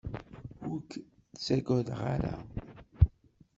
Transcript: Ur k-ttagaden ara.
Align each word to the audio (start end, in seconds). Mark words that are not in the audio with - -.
Ur 0.69 0.79
k-ttagaden 0.89 1.91
ara. 2.13 2.35